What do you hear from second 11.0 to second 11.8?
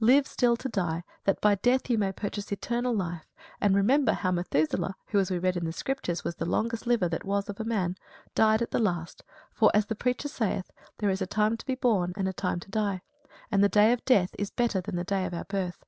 is a time to be